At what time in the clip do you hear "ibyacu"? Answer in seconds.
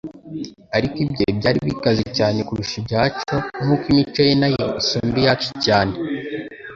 2.81-3.35